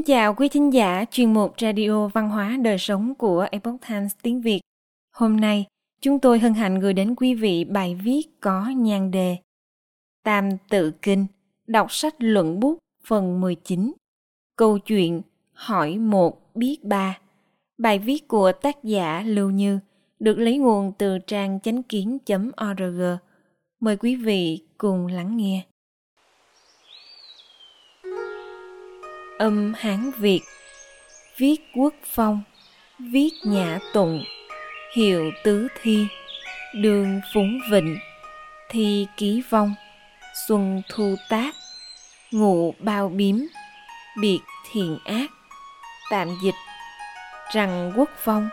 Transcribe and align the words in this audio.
Xin 0.00 0.04
chào 0.04 0.34
quý 0.34 0.48
thính 0.48 0.72
giả 0.72 1.04
chuyên 1.10 1.34
mục 1.34 1.54
Radio 1.60 2.08
Văn 2.08 2.30
hóa 2.30 2.56
Đời 2.62 2.78
Sống 2.78 3.14
của 3.14 3.46
Epoch 3.50 3.80
Times 3.88 4.12
tiếng 4.22 4.40
Việt. 4.40 4.60
Hôm 5.16 5.36
nay, 5.40 5.66
chúng 6.00 6.18
tôi 6.18 6.38
hân 6.38 6.54
hạnh 6.54 6.80
gửi 6.80 6.92
đến 6.92 7.14
quý 7.14 7.34
vị 7.34 7.64
bài 7.64 7.94
viết 8.04 8.22
có 8.40 8.68
nhan 8.76 9.10
đề 9.10 9.36
Tam 10.24 10.48
tự 10.68 10.90
kinh, 11.02 11.26
đọc 11.66 11.92
sách 11.92 12.14
luận 12.18 12.60
bút 12.60 12.78
phần 13.04 13.40
19. 13.40 13.92
Câu 14.56 14.78
chuyện 14.78 15.22
hỏi 15.52 15.98
một 15.98 16.56
biết 16.56 16.84
ba. 16.84 17.18
Bài 17.78 17.98
viết 17.98 18.28
của 18.28 18.52
tác 18.52 18.84
giả 18.84 19.22
Lưu 19.26 19.50
Như 19.50 19.78
được 20.18 20.38
lấy 20.38 20.58
nguồn 20.58 20.92
từ 20.98 21.18
trang 21.18 21.60
chánh 21.60 21.82
kiến.org. 21.82 23.00
Mời 23.80 23.96
quý 23.96 24.16
vị 24.16 24.62
cùng 24.78 25.06
lắng 25.06 25.36
nghe. 25.36 25.64
Âm 29.40 29.72
Hán 29.76 30.10
Việt. 30.18 30.40
Viết 31.36 31.56
quốc 31.74 31.94
phong, 32.04 32.42
Viết 32.98 33.30
nhã 33.44 33.78
tụng, 33.92 34.24
Hiệu 34.94 35.30
tứ 35.44 35.68
thi, 35.82 36.06
Đường 36.74 37.20
phúng 37.34 37.60
vịnh, 37.70 37.98
Thi 38.70 39.06
ký 39.16 39.42
vong, 39.50 39.74
Xuân 40.48 40.82
thu 40.88 41.14
tác, 41.28 41.54
Ngụ 42.30 42.74
bao 42.78 43.08
biếm, 43.08 43.36
Biệt 44.20 44.40
thiện 44.72 44.98
ác, 45.04 45.30
Tạm 46.10 46.28
dịch, 46.42 46.54
Rằng 47.52 47.92
quốc 47.96 48.10
phong, 48.24 48.48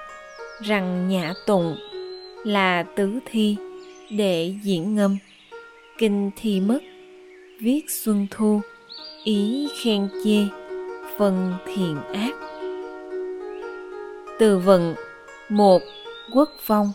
Rằng 0.62 1.08
nhã 1.08 1.34
tụng, 1.46 1.78
Là 2.44 2.84
tứ 2.96 3.20
thi 3.26 3.56
Để 4.10 4.56
diễn 4.64 4.96
ngâm. 4.96 5.18
Kinh 5.98 6.32
thi 6.36 6.60
mất, 6.60 6.80
Viết 7.62 7.82
xuân 7.90 8.28
thu, 8.32 8.62
Ý 9.24 9.68
khen 9.84 10.10
chê 10.24 10.67
phân 11.18 11.54
thiện 11.66 11.98
ác 12.14 12.36
từ 14.40 14.60
vựng 14.60 14.96
một 15.50 15.82
quốc 16.34 16.50
phong 16.60 16.92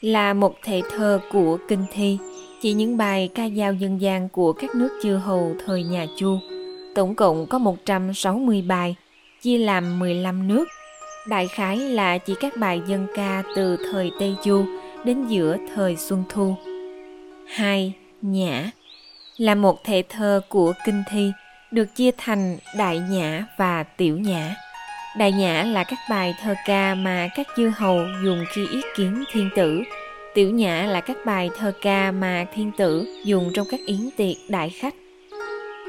là 0.00 0.34
một 0.34 0.54
thể 0.62 0.82
thơ 0.90 1.20
của 1.32 1.58
kinh 1.68 1.84
thi 1.92 2.18
chỉ 2.60 2.72
những 2.72 2.96
bài 2.96 3.28
ca 3.34 3.48
dao 3.48 3.72
dân 3.72 4.00
gian 4.00 4.28
của 4.28 4.52
các 4.52 4.74
nước 4.74 4.98
chư 5.02 5.16
hầu 5.16 5.54
thời 5.66 5.82
nhà 5.82 6.06
Chu. 6.16 6.38
Tổng 6.94 7.14
cộng 7.14 7.46
có 7.46 7.58
160 7.58 8.62
bài, 8.62 8.96
chia 9.42 9.58
làm 9.58 9.98
15 9.98 10.48
nước. 10.48 10.64
Đại 11.28 11.48
khái 11.48 11.76
là 11.76 12.18
chỉ 12.18 12.34
các 12.40 12.56
bài 12.56 12.82
dân 12.86 13.06
ca 13.14 13.42
từ 13.56 13.76
thời 13.92 14.10
Tây 14.20 14.34
Chu 14.44 14.64
đến 15.04 15.26
giữa 15.28 15.56
thời 15.74 15.96
Xuân 15.96 16.24
Thu. 16.28 16.54
2. 17.46 17.92
Nhã 18.22 18.70
là 19.36 19.54
một 19.54 19.84
thể 19.84 20.02
thơ 20.08 20.40
của 20.48 20.72
kinh 20.84 21.02
thi 21.10 21.32
được 21.70 21.94
chia 21.94 22.10
thành 22.16 22.58
đại 22.76 22.98
nhã 22.98 23.44
và 23.56 23.82
tiểu 23.82 24.18
nhã. 24.18 24.54
Đại 25.18 25.32
nhã 25.32 25.62
là 25.62 25.84
các 25.84 25.98
bài 26.10 26.34
thơ 26.42 26.54
ca 26.66 26.94
mà 26.94 27.28
các 27.36 27.46
chư 27.56 27.72
hầu 27.76 28.00
dùng 28.24 28.44
khi 28.48 28.66
ý 28.68 28.80
kiến 28.96 29.24
thiên 29.32 29.50
tử. 29.56 29.82
Tiểu 30.34 30.50
nhã 30.50 30.86
là 30.86 31.00
các 31.00 31.16
bài 31.26 31.50
thơ 31.58 31.72
ca 31.82 32.12
mà 32.12 32.46
thiên 32.54 32.72
tử 32.76 33.22
dùng 33.24 33.50
trong 33.54 33.66
các 33.70 33.80
yến 33.86 34.10
tiệc 34.16 34.36
đại 34.48 34.70
khách. 34.70 34.94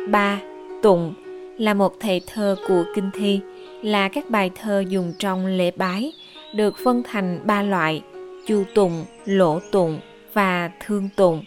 3. 0.10 0.40
Tụng 0.84 1.14
là 1.58 1.74
một 1.74 1.94
thể 2.00 2.22
thơ 2.28 2.56
của 2.68 2.84
kinh 2.96 3.12
thi, 3.14 3.40
là 3.84 4.10
các 4.10 4.30
bài 4.30 4.52
thơ 4.56 4.84
dùng 4.90 5.14
trong 5.20 5.46
lễ 5.46 5.72
bái, 5.72 6.12
được 6.56 6.76
phân 6.84 7.04
thành 7.04 7.40
ba 7.44 7.62
loại: 7.62 8.02
chu 8.48 8.64
tụng, 8.76 9.06
lỗ 9.26 9.60
tụng 9.72 10.00
và 10.34 10.72
thương 10.80 11.10
tụng. 11.16 11.44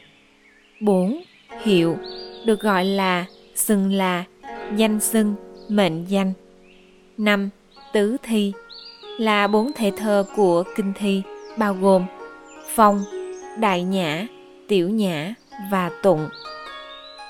4. 0.81 1.23
Hiệu 1.63 1.97
được 2.45 2.61
gọi 2.61 2.85
là 2.85 3.25
xưng 3.61 3.93
là 3.93 4.25
danh 4.77 5.01
xưng, 5.01 5.35
mệnh 5.69 6.05
danh. 6.05 6.33
Năm, 7.19 7.51
tứ 7.93 8.17
thi 8.23 8.53
là 9.19 9.47
bốn 9.47 9.73
thể 9.73 9.93
thơ 9.97 10.25
của 10.37 10.65
kinh 10.77 10.93
thi, 10.97 11.23
bao 11.59 11.75
gồm 11.75 12.07
phong, 12.75 13.05
đại 13.59 13.83
nhã, 13.83 14.27
tiểu 14.69 14.89
nhã 14.89 15.35
và 15.71 15.91
tụng. 16.03 16.29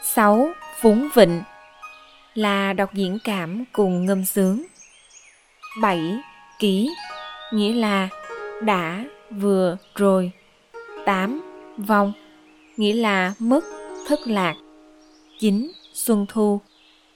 Sáu, 0.03 0.49
phúng 0.81 1.09
vịnh 1.15 1.43
là 2.35 2.73
đọc 2.73 2.95
diễn 2.95 3.19
cảm 3.25 3.65
cùng 3.73 4.07
ngâm 4.07 4.25
sướng. 4.25 4.63
Bảy, 5.81 6.17
ký 6.59 6.91
nghĩa 7.53 7.73
là 7.73 8.09
đã, 8.63 9.05
vừa, 9.31 9.77
rồi. 9.95 10.31
Tám, 11.05 11.41
vong 11.77 12.13
nghĩa 12.77 12.93
là 12.93 13.35
mất, 13.39 13.65
thất 14.09 14.21
lạc. 14.27 14.55
Chín 15.41 15.71
Xuân 16.01 16.27
Thu 16.29 16.61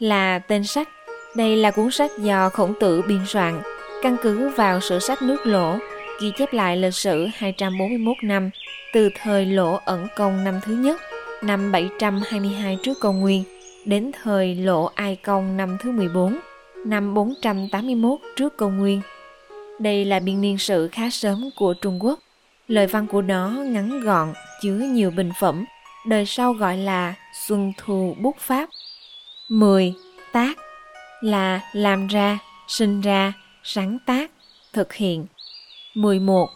là 0.01 0.39
tên 0.39 0.65
sách. 0.65 0.89
Đây 1.37 1.57
là 1.57 1.71
cuốn 1.71 1.91
sách 1.91 2.11
do 2.19 2.49
khổng 2.49 2.75
tử 2.81 3.03
biên 3.03 3.21
soạn, 3.27 3.63
căn 4.03 4.17
cứ 4.23 4.49
vào 4.49 4.81
sử 4.81 4.99
sách 4.99 5.23
nước 5.23 5.47
lỗ, 5.47 5.79
ghi 6.21 6.33
chép 6.39 6.53
lại 6.53 6.77
lịch 6.77 6.95
sử 6.95 7.27
241 7.35 8.17
năm 8.23 8.51
từ 8.93 9.09
thời 9.23 9.47
lỗ 9.47 9.81
ẩn 9.85 10.07
công 10.17 10.45
năm 10.45 10.61
thứ 10.63 10.75
nhất, 10.75 11.01
năm 11.43 11.73
722 11.73 12.79
trước 12.83 13.01
công 13.01 13.21
nguyên, 13.21 13.45
đến 13.85 14.11
thời 14.23 14.55
lỗ 14.55 14.91
ai 14.95 15.17
công 15.17 15.57
năm 15.57 15.77
thứ 15.81 15.91
14, 15.91 16.39
năm 16.87 17.15
481 17.15 18.19
trước 18.37 18.57
công 18.57 18.79
nguyên. 18.79 19.01
Đây 19.79 20.05
là 20.05 20.21
biên 20.21 20.41
niên 20.41 20.59
sử 20.59 20.89
khá 20.93 21.11
sớm 21.11 21.51
của 21.57 21.75
Trung 21.75 22.05
Quốc. 22.05 22.19
Lời 22.69 22.87
văn 22.87 23.07
của 23.07 23.23
nó 23.23 23.49
ngắn 23.49 24.01
gọn, 24.01 24.33
chứa 24.63 24.75
nhiều 24.75 25.11
bình 25.11 25.31
phẩm, 25.41 25.65
đời 26.05 26.27
sau 26.27 26.53
gọi 26.53 26.77
là 26.77 27.15
Xuân 27.33 27.73
Thu 27.77 28.17
Bút 28.21 28.37
Pháp 28.39 28.69
10. 29.49 29.95
Tác 30.33 30.59
là 31.21 31.61
làm 31.73 32.07
ra, 32.07 32.39
sinh 32.69 33.01
ra, 33.01 33.33
sáng 33.63 33.99
tác, 34.07 34.31
thực 34.73 34.93
hiện. 34.93 35.27
11. 35.95 36.49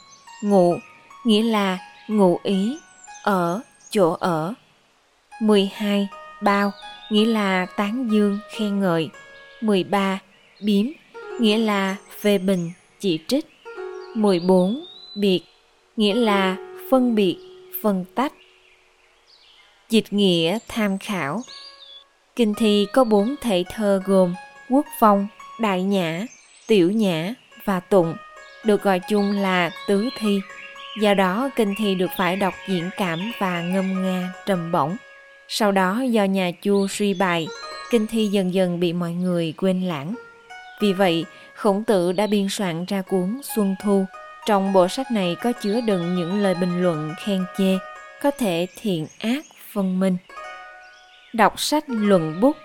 Ngụ 0.42 0.76
nghĩa 1.24 1.42
là 1.42 1.78
ngụ 2.08 2.40
ý, 2.42 2.78
ở, 3.22 3.60
chỗ 3.90 4.16
ở. 4.20 4.54
12. 5.42 6.08
Bao 6.42 6.72
nghĩa 7.10 7.24
là 7.24 7.66
tán 7.66 8.08
dương, 8.12 8.38
khen 8.50 8.80
ngợi. 8.80 9.10
13. 9.60 10.18
Biếm 10.60 10.86
nghĩa 11.40 11.58
là 11.58 11.96
phê 12.20 12.38
bình, 12.38 12.70
chỉ 13.00 13.18
trích. 13.28 13.46
14. 14.14 14.84
Biệt 15.14 15.40
nghĩa 15.96 16.14
là 16.14 16.56
phân 16.90 17.14
biệt, 17.14 17.36
phân 17.82 18.04
tách. 18.14 18.32
Dịch 19.90 20.12
nghĩa 20.12 20.58
tham 20.68 20.98
khảo 20.98 21.42
Kinh 22.36 22.54
thi 22.54 22.86
có 22.92 23.04
bốn 23.04 23.34
thể 23.40 23.64
thơ 23.70 24.00
gồm 24.04 24.34
quốc 24.70 24.86
phong, 25.00 25.26
đại 25.60 25.82
nhã, 25.82 26.26
tiểu 26.66 26.90
nhã 26.90 27.34
và 27.64 27.80
tụng, 27.80 28.14
được 28.64 28.82
gọi 28.82 28.98
chung 28.98 29.32
là 29.32 29.70
tứ 29.86 30.08
thi. 30.18 30.40
Do 31.00 31.14
đó, 31.14 31.50
kinh 31.56 31.74
thi 31.78 31.94
được 31.94 32.10
phải 32.16 32.36
đọc 32.36 32.54
diễn 32.68 32.90
cảm 32.96 33.32
và 33.38 33.60
ngâm 33.60 34.02
nga, 34.02 34.32
trầm 34.46 34.72
bổng. 34.72 34.96
Sau 35.48 35.72
đó, 35.72 36.00
do 36.00 36.24
nhà 36.24 36.50
Chu 36.62 36.88
suy 36.88 37.14
bài, 37.14 37.46
kinh 37.90 38.06
thi 38.06 38.26
dần 38.26 38.54
dần 38.54 38.80
bị 38.80 38.92
mọi 38.92 39.12
người 39.12 39.54
quên 39.56 39.82
lãng. 39.82 40.14
Vì 40.80 40.92
vậy, 40.92 41.24
khổng 41.54 41.84
tử 41.84 42.12
đã 42.12 42.26
biên 42.26 42.46
soạn 42.50 42.84
ra 42.84 43.02
cuốn 43.02 43.40
Xuân 43.42 43.74
Thu. 43.82 44.04
Trong 44.46 44.72
bộ 44.72 44.88
sách 44.88 45.10
này 45.12 45.36
có 45.42 45.52
chứa 45.52 45.80
đựng 45.80 46.16
những 46.16 46.38
lời 46.42 46.54
bình 46.54 46.82
luận 46.82 47.14
khen 47.24 47.44
chê, 47.58 47.78
có 48.22 48.30
thể 48.30 48.66
thiện 48.80 49.06
ác 49.18 49.44
phân 49.72 50.00
minh. 50.00 50.16
Đọc 51.32 51.60
sách 51.60 51.84
luận 51.86 52.40
bút. 52.40 52.56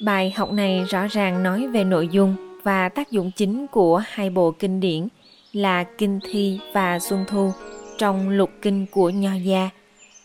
Bài 0.00 0.30
học 0.36 0.52
này 0.52 0.84
rõ 0.88 1.06
ràng 1.06 1.42
nói 1.42 1.66
về 1.66 1.84
nội 1.84 2.08
dung 2.08 2.58
và 2.62 2.88
tác 2.88 3.10
dụng 3.10 3.30
chính 3.36 3.66
của 3.66 4.02
hai 4.06 4.30
bộ 4.30 4.50
kinh 4.50 4.80
điển 4.80 5.08
là 5.52 5.84
kinh 5.84 6.20
thi 6.30 6.60
và 6.72 6.98
xuân 6.98 7.24
thu 7.28 7.52
trong 7.98 8.28
lục 8.28 8.50
kinh 8.62 8.86
của 8.90 9.10
nho 9.10 9.34
gia. 9.34 9.70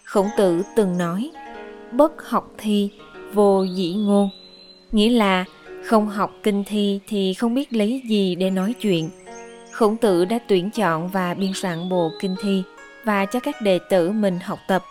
Khổng 0.04 0.28
tử 0.38 0.64
từng 0.76 0.98
nói, 0.98 1.32
bất 1.92 2.30
học 2.30 2.52
thi, 2.58 2.90
vô 3.34 3.64
dĩ 3.64 3.94
ngôn. 3.94 4.30
Nghĩa 4.92 5.10
là 5.10 5.46
không 5.86 6.10
học 6.10 6.32
kinh 6.44 6.64
thi 6.64 7.00
thì 7.08 7.34
không 7.34 7.54
biết 7.54 7.74
lấy 7.74 8.02
gì 8.10 8.36
để 8.36 8.50
nói 8.50 8.74
chuyện. 8.82 9.10
Khổng 9.72 9.98
tử 9.98 10.26
đã 10.26 10.40
tuyển 10.48 10.72
chọn 10.72 11.08
và 11.08 11.34
biên 11.34 11.52
soạn 11.56 11.90
bộ 11.90 12.12
kinh 12.22 12.36
thi 12.42 12.64
và 13.04 13.26
cho 13.26 13.40
các 13.40 13.62
đệ 13.62 13.80
tử 13.90 14.12
mình 14.12 14.40
học 14.40 14.60
tập. 14.68 14.84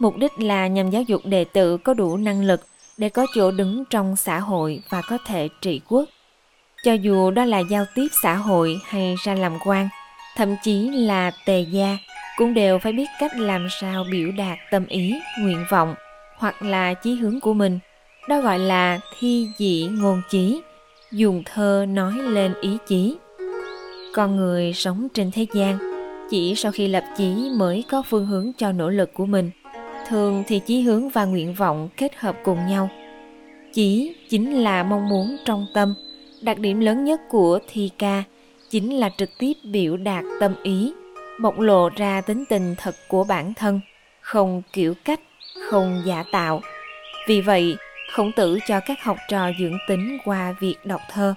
Mục 0.00 0.16
đích 0.16 0.32
là 0.38 0.66
nhằm 0.66 0.90
giáo 0.90 1.02
dục 1.02 1.20
đệ 1.24 1.44
tử 1.44 1.76
có 1.76 1.94
đủ 1.94 2.16
năng 2.16 2.42
lực 2.42 2.60
để 2.98 3.08
có 3.08 3.26
chỗ 3.34 3.50
đứng 3.50 3.84
trong 3.90 4.16
xã 4.16 4.38
hội 4.38 4.82
và 4.88 5.02
có 5.02 5.18
thể 5.26 5.48
trị 5.60 5.80
quốc. 5.88 6.04
Cho 6.84 6.92
dù 6.92 7.30
đó 7.30 7.44
là 7.44 7.58
giao 7.58 7.84
tiếp 7.94 8.06
xã 8.22 8.34
hội 8.34 8.80
hay 8.84 9.14
ra 9.24 9.34
làm 9.34 9.52
quan, 9.64 9.88
thậm 10.36 10.56
chí 10.62 10.88
là 10.88 11.30
tề 11.46 11.60
gia, 11.60 11.98
cũng 12.36 12.54
đều 12.54 12.78
phải 12.78 12.92
biết 12.92 13.06
cách 13.20 13.32
làm 13.36 13.68
sao 13.80 14.04
biểu 14.10 14.28
đạt 14.36 14.58
tâm 14.70 14.86
ý, 14.86 15.14
nguyện 15.40 15.64
vọng 15.70 15.94
hoặc 16.36 16.62
là 16.62 16.94
chí 16.94 17.14
hướng 17.14 17.40
của 17.40 17.54
mình. 17.54 17.78
Đó 18.28 18.40
gọi 18.40 18.58
là 18.58 19.00
thi 19.18 19.48
dị 19.58 19.88
ngôn 19.92 20.22
chí, 20.30 20.60
dùng 21.12 21.42
thơ 21.44 21.86
nói 21.88 22.12
lên 22.12 22.54
ý 22.60 22.76
chí. 22.88 23.16
Con 24.14 24.36
người 24.36 24.72
sống 24.72 25.08
trên 25.14 25.30
thế 25.30 25.46
gian, 25.52 25.78
chỉ 26.30 26.54
sau 26.54 26.72
khi 26.72 26.88
lập 26.88 27.04
chí 27.16 27.50
mới 27.56 27.84
có 27.90 28.02
phương 28.02 28.26
hướng 28.26 28.52
cho 28.58 28.72
nỗ 28.72 28.88
lực 28.90 29.10
của 29.14 29.26
mình 29.26 29.50
thường 30.10 30.44
thì 30.46 30.58
chí 30.58 30.80
hướng 30.80 31.08
và 31.08 31.24
nguyện 31.24 31.54
vọng 31.54 31.88
kết 31.96 32.16
hợp 32.16 32.36
cùng 32.44 32.66
nhau. 32.66 32.90
Chí 33.72 34.14
chính 34.28 34.52
là 34.52 34.82
mong 34.82 35.08
muốn 35.08 35.36
trong 35.44 35.66
tâm. 35.74 35.94
Đặc 36.42 36.58
điểm 36.58 36.80
lớn 36.80 37.04
nhất 37.04 37.20
của 37.28 37.58
thi 37.68 37.90
ca 37.98 38.22
chính 38.70 38.96
là 38.96 39.10
trực 39.18 39.30
tiếp 39.38 39.52
biểu 39.64 39.96
đạt 39.96 40.24
tâm 40.40 40.54
ý, 40.62 40.92
bộc 41.40 41.58
lộ 41.58 41.88
ra 41.88 42.20
tính 42.20 42.44
tình 42.48 42.74
thật 42.78 42.94
của 43.08 43.24
bản 43.24 43.54
thân, 43.54 43.80
không 44.20 44.62
kiểu 44.72 44.94
cách, 45.04 45.20
không 45.70 46.02
giả 46.06 46.24
tạo. 46.32 46.60
Vì 47.28 47.40
vậy, 47.40 47.76
khổng 48.12 48.32
tử 48.32 48.58
cho 48.66 48.80
các 48.80 49.02
học 49.02 49.16
trò 49.28 49.50
dưỡng 49.60 49.78
tính 49.88 50.18
qua 50.24 50.54
việc 50.60 50.76
đọc 50.84 51.00
thơ, 51.10 51.34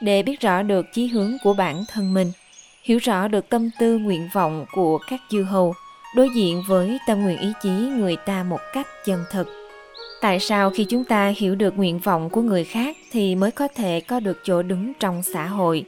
để 0.00 0.22
biết 0.22 0.40
rõ 0.40 0.62
được 0.62 0.86
chí 0.92 1.06
hướng 1.06 1.32
của 1.42 1.54
bản 1.54 1.84
thân 1.88 2.14
mình, 2.14 2.32
hiểu 2.82 2.98
rõ 2.98 3.28
được 3.28 3.48
tâm 3.48 3.70
tư 3.78 3.98
nguyện 3.98 4.28
vọng 4.32 4.66
của 4.72 4.98
các 5.08 5.20
chư 5.30 5.42
hầu, 5.42 5.74
đối 6.14 6.30
diện 6.30 6.62
với 6.66 6.98
tâm 7.06 7.22
nguyện 7.22 7.38
ý 7.38 7.52
chí 7.62 7.70
người 7.70 8.16
ta 8.16 8.42
một 8.42 8.60
cách 8.72 8.86
chân 9.04 9.24
thực. 9.30 9.48
Tại 10.20 10.40
sao 10.40 10.70
khi 10.70 10.84
chúng 10.84 11.04
ta 11.04 11.32
hiểu 11.36 11.54
được 11.54 11.76
nguyện 11.76 11.98
vọng 11.98 12.30
của 12.30 12.42
người 12.42 12.64
khác 12.64 12.96
thì 13.12 13.34
mới 13.34 13.50
có 13.50 13.68
thể 13.68 14.00
có 14.00 14.20
được 14.20 14.40
chỗ 14.42 14.62
đứng 14.62 14.92
trong 15.00 15.22
xã 15.22 15.46
hội? 15.46 15.84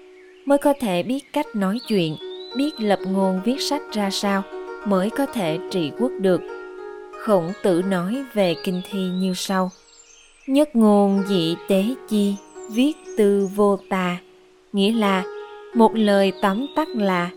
Mới 0.46 0.58
có 0.58 0.74
thể 0.80 1.02
biết 1.02 1.32
cách 1.32 1.46
nói 1.54 1.78
chuyện, 1.88 2.16
biết 2.56 2.70
lập 2.78 2.98
ngôn 3.06 3.40
viết 3.44 3.60
sách 3.60 3.82
ra 3.92 4.10
sao 4.10 4.42
mới 4.86 5.10
có 5.10 5.26
thể 5.26 5.58
trị 5.70 5.92
quốc 5.98 6.12
được? 6.20 6.40
Khổng 7.20 7.52
tử 7.62 7.82
nói 7.82 8.24
về 8.34 8.54
kinh 8.64 8.82
thi 8.90 8.98
như 8.98 9.34
sau. 9.34 9.70
Nhất 10.46 10.76
ngôn 10.76 11.22
dị 11.28 11.56
tế 11.68 11.84
chi, 12.08 12.34
viết 12.70 12.92
tư 13.16 13.48
vô 13.54 13.78
tà. 13.88 14.16
Nghĩa 14.72 14.92
là, 14.92 15.24
một 15.74 15.90
lời 15.94 16.32
tóm 16.42 16.66
tắt 16.76 16.88
là, 16.88 17.30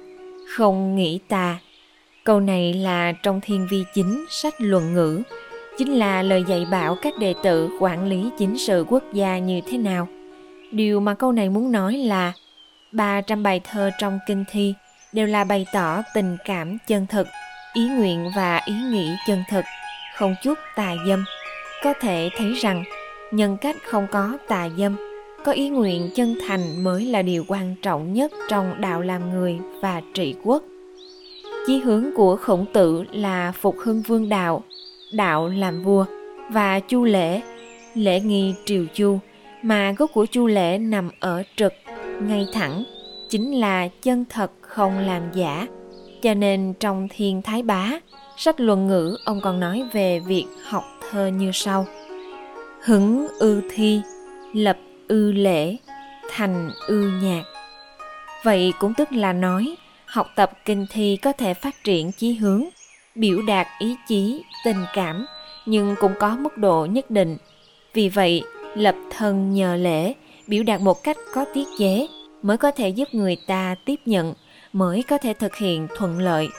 không 0.48 0.96
nghĩ 0.96 1.20
tà 1.28 1.60
câu 2.24 2.40
này 2.40 2.74
là 2.74 3.12
trong 3.12 3.42
thiên 3.42 3.68
vi 3.70 3.86
chính 3.94 4.26
sách 4.30 4.54
luận 4.58 4.94
ngữ 4.94 5.22
chính 5.78 5.94
là 5.94 6.22
lời 6.22 6.44
dạy 6.48 6.66
bảo 6.72 6.98
các 7.02 7.14
đệ 7.20 7.34
tử 7.44 7.70
quản 7.80 8.08
lý 8.08 8.30
chính 8.38 8.58
sự 8.58 8.86
quốc 8.90 9.04
gia 9.14 9.38
như 9.38 9.62
thế 9.70 9.78
nào. 9.78 10.08
Điều 10.72 11.00
mà 11.00 11.14
câu 11.14 11.32
này 11.32 11.50
muốn 11.50 11.72
nói 11.72 11.94
là 11.94 12.34
300 12.92 13.44
bài 13.44 13.62
thơ 13.64 13.90
trong 14.00 14.20
kinh 14.28 14.44
thi 14.52 14.74
đều 15.14 15.28
là 15.28 15.44
bày 15.44 15.66
tỏ 15.74 16.02
tình 16.14 16.38
cảm 16.46 16.78
chân 16.88 17.08
thực, 17.08 17.28
ý 17.74 17.88
nguyện 17.88 18.32
và 18.36 18.62
ý 18.66 18.74
nghĩ 18.92 19.10
chân 19.28 19.44
thực, 19.50 19.66
không 20.18 20.36
chút 20.44 20.58
tà 20.76 20.96
dâm. 21.08 21.24
Có 21.84 21.94
thể 22.02 22.30
thấy 22.38 22.54
rằng 22.54 22.84
nhân 23.32 23.58
cách 23.58 23.76
không 23.86 24.08
có 24.12 24.38
tà 24.48 24.70
dâm, 24.78 24.96
có 25.46 25.52
ý 25.52 25.70
nguyện 25.70 26.10
chân 26.16 26.38
thành 26.48 26.84
mới 26.84 27.06
là 27.06 27.22
điều 27.22 27.46
quan 27.48 27.76
trọng 27.82 28.14
nhất 28.14 28.32
trong 28.50 28.82
đạo 28.82 29.02
làm 29.02 29.30
người 29.30 29.60
và 29.82 30.02
trị 30.14 30.36
quốc. 30.44 30.64
Chí 31.68 31.80
hướng 31.80 32.06
của 32.16 32.36
khổng 32.36 32.66
tử 32.74 33.04
là 33.12 33.52
phục 33.52 33.76
hưng 33.84 34.02
vương 34.02 34.30
đạo, 34.30 34.64
đạo 35.12 35.50
làm 35.50 35.84
vua 35.84 36.06
và 36.50 36.80
chu 36.80 37.04
lễ 37.04 37.42
lễ 37.94 38.20
nghi 38.20 38.56
triều 38.66 38.86
chu 38.94 39.20
mà 39.62 39.92
gốc 39.92 40.12
của 40.14 40.26
chu 40.26 40.48
lễ 40.48 40.78
nằm 40.78 41.10
ở 41.20 41.44
trực 41.56 41.74
ngay 42.22 42.48
thẳng 42.54 42.84
chính 43.30 43.52
là 43.52 43.88
chân 43.88 44.26
thật 44.30 44.52
không 44.62 45.00
làm 45.00 45.22
giả. 45.34 45.68
Cho 46.22 46.34
nên 46.34 46.74
trong 46.80 47.08
thiên 47.12 47.42
thái 47.42 47.64
bá 47.64 47.92
sách 48.38 48.60
luận 48.60 48.88
ngữ 48.88 49.18
ông 49.26 49.42
còn 49.44 49.60
nói 49.60 49.84
về 49.94 50.20
việc 50.20 50.46
học 50.64 50.84
thơ 51.12 51.28
như 51.28 51.52
sau. 51.54 51.86
Hứng 52.84 53.28
ư 53.40 53.62
thi 53.74 54.02
lập 54.54 54.78
ư 55.08 55.32
lễ 55.32 55.78
thành 56.30 56.72
ư 56.88 57.12
nhạc. 57.24 57.44
Vậy 58.44 58.74
cũng 58.80 58.94
tức 58.94 59.12
là 59.12 59.34
nói 59.34 59.76
học 60.14 60.28
tập 60.36 60.52
kinh 60.66 60.86
thi 60.90 61.18
có 61.22 61.32
thể 61.34 61.54
phát 61.54 61.84
triển 61.84 62.12
chí 62.12 62.34
hướng, 62.34 62.64
biểu 63.16 63.42
đạt 63.48 63.68
ý 63.80 63.96
chí, 64.08 64.44
tình 64.66 64.86
cảm, 64.94 65.26
nhưng 65.66 65.96
cũng 66.00 66.14
có 66.20 66.36
mức 66.36 66.58
độ 66.58 66.86
nhất 66.86 67.12
định. 67.12 67.38
Vì 67.94 68.10
vậy, 68.10 68.44
lập 68.76 68.96
thân 69.18 69.54
nhờ 69.54 69.76
lễ, 69.76 70.14
biểu 70.48 70.64
đạt 70.64 70.82
một 70.82 71.04
cách 71.04 71.18
có 71.34 71.46
tiết 71.54 71.68
chế 71.80 72.08
mới 72.42 72.58
có 72.58 72.72
thể 72.72 72.90
giúp 72.90 73.08
người 73.12 73.38
ta 73.48 73.76
tiếp 73.86 73.96
nhận, 74.06 74.34
mới 74.74 75.04
có 75.04 75.18
thể 75.18 75.34
thực 75.34 75.56
hiện 75.56 75.88
thuận 75.98 76.20
lợi. 76.20 76.50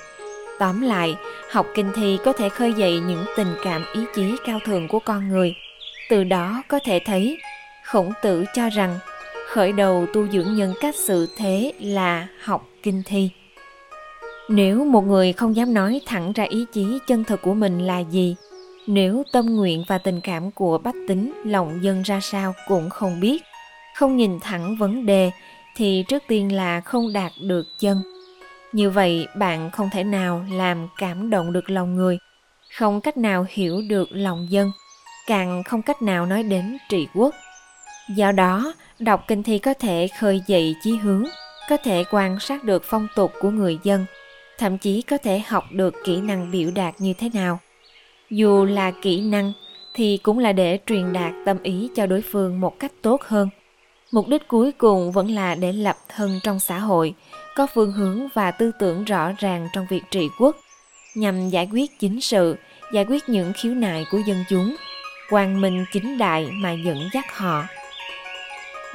Tóm 0.58 0.80
lại, 0.80 1.14
học 1.50 1.66
kinh 1.74 1.90
thi 1.96 2.18
có 2.24 2.32
thể 2.32 2.48
khơi 2.48 2.72
dậy 2.72 3.00
những 3.06 3.24
tình 3.36 3.54
cảm 3.64 3.84
ý 3.94 4.00
chí 4.14 4.36
cao 4.46 4.58
thượng 4.64 4.88
của 4.88 4.98
con 4.98 5.28
người. 5.28 5.54
Từ 6.10 6.24
đó 6.24 6.62
có 6.68 6.78
thể 6.84 7.00
thấy, 7.04 7.38
khổng 7.84 8.12
tử 8.22 8.44
cho 8.54 8.68
rằng 8.68 8.98
khởi 9.48 9.72
đầu 9.72 10.06
tu 10.12 10.28
dưỡng 10.28 10.56
nhân 10.56 10.74
cách 10.80 10.94
sự 10.94 11.28
thế 11.36 11.72
là 11.80 12.26
học 12.42 12.68
kinh 12.82 13.02
thi 13.06 13.30
nếu 14.48 14.84
một 14.84 15.00
người 15.00 15.32
không 15.32 15.56
dám 15.56 15.74
nói 15.74 16.00
thẳng 16.06 16.32
ra 16.32 16.44
ý 16.44 16.66
chí 16.72 16.98
chân 17.06 17.24
thực 17.24 17.42
của 17.42 17.54
mình 17.54 17.86
là 17.86 17.98
gì, 17.98 18.36
nếu 18.86 19.22
tâm 19.32 19.46
nguyện 19.46 19.84
và 19.88 19.98
tình 19.98 20.20
cảm 20.20 20.50
của 20.50 20.78
bách 20.78 20.94
tính 21.08 21.32
lòng 21.44 21.84
dân 21.84 22.02
ra 22.02 22.20
sao 22.20 22.54
cũng 22.68 22.90
không 22.90 23.20
biết, 23.20 23.42
không 23.94 24.16
nhìn 24.16 24.40
thẳng 24.40 24.76
vấn 24.76 25.06
đề, 25.06 25.30
thì 25.76 26.04
trước 26.08 26.22
tiên 26.28 26.56
là 26.56 26.80
không 26.80 27.12
đạt 27.12 27.32
được 27.40 27.66
chân. 27.78 28.02
Như 28.72 28.90
vậy, 28.90 29.26
bạn 29.36 29.70
không 29.70 29.90
thể 29.92 30.04
nào 30.04 30.44
làm 30.52 30.88
cảm 30.98 31.30
động 31.30 31.52
được 31.52 31.70
lòng 31.70 31.94
người, 31.94 32.18
không 32.74 33.00
cách 33.00 33.16
nào 33.16 33.46
hiểu 33.48 33.82
được 33.88 34.08
lòng 34.12 34.46
dân, 34.50 34.72
càng 35.26 35.62
không 35.62 35.82
cách 35.82 36.02
nào 36.02 36.26
nói 36.26 36.42
đến 36.42 36.76
trị 36.88 37.08
quốc. 37.14 37.34
Do 38.16 38.32
đó, 38.32 38.72
đọc 38.98 39.24
kinh 39.28 39.42
thi 39.42 39.58
có 39.58 39.74
thể 39.74 40.08
khơi 40.18 40.42
dậy 40.46 40.74
chí 40.82 40.96
hướng, 40.96 41.24
có 41.68 41.76
thể 41.76 42.04
quan 42.10 42.40
sát 42.40 42.64
được 42.64 42.82
phong 42.84 43.08
tục 43.16 43.32
của 43.40 43.50
người 43.50 43.78
dân 43.82 44.06
thậm 44.58 44.78
chí 44.78 45.02
có 45.02 45.18
thể 45.18 45.38
học 45.38 45.64
được 45.70 45.94
kỹ 46.04 46.20
năng 46.20 46.50
biểu 46.50 46.70
đạt 46.74 46.94
như 46.98 47.12
thế 47.12 47.30
nào. 47.34 47.58
Dù 48.30 48.64
là 48.64 48.90
kỹ 49.02 49.20
năng 49.20 49.52
thì 49.94 50.16
cũng 50.22 50.38
là 50.38 50.52
để 50.52 50.78
truyền 50.86 51.12
đạt 51.12 51.32
tâm 51.44 51.56
ý 51.62 51.90
cho 51.96 52.06
đối 52.06 52.22
phương 52.22 52.60
một 52.60 52.78
cách 52.78 52.92
tốt 53.02 53.22
hơn. 53.22 53.48
Mục 54.12 54.28
đích 54.28 54.48
cuối 54.48 54.72
cùng 54.72 55.12
vẫn 55.12 55.30
là 55.30 55.54
để 55.54 55.72
lập 55.72 55.96
thân 56.08 56.40
trong 56.42 56.60
xã 56.60 56.78
hội, 56.78 57.14
có 57.56 57.66
phương 57.74 57.92
hướng 57.92 58.28
và 58.34 58.50
tư 58.50 58.70
tưởng 58.78 59.04
rõ 59.04 59.32
ràng 59.38 59.68
trong 59.72 59.86
việc 59.90 60.02
trị 60.10 60.28
quốc, 60.38 60.56
nhằm 61.14 61.48
giải 61.48 61.68
quyết 61.72 61.98
chính 61.98 62.20
sự, 62.20 62.56
giải 62.92 63.04
quyết 63.04 63.28
những 63.28 63.52
khiếu 63.52 63.74
nại 63.74 64.06
của 64.10 64.18
dân 64.26 64.44
chúng, 64.48 64.76
quang 65.30 65.60
minh 65.60 65.84
chính 65.92 66.18
đại 66.18 66.48
mà 66.52 66.72
dẫn 66.72 67.08
dắt 67.12 67.36
họ. 67.36 67.64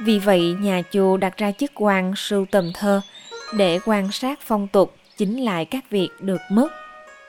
Vì 0.00 0.18
vậy, 0.18 0.56
nhà 0.60 0.82
chùa 0.90 1.16
đặt 1.16 1.36
ra 1.36 1.52
chức 1.52 1.70
quan 1.74 2.12
sưu 2.16 2.46
tầm 2.50 2.72
thơ 2.74 3.00
để 3.52 3.78
quan 3.84 4.12
sát 4.12 4.38
phong 4.42 4.68
tục 4.68 4.94
chính 5.20 5.44
lại 5.44 5.64
các 5.64 5.90
việc 5.90 6.08
được 6.20 6.40
mất. 6.50 6.68